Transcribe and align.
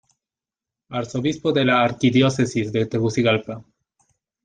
Arzobispo 1.01 1.51
de 1.53 1.63
la 1.65 1.83
Arquidiócesis 1.83 2.73
de 2.73 2.87
Tegucigalpa. 2.87 3.63